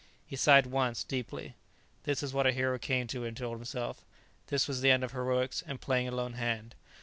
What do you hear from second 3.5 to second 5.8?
himself. This was the end of heroics and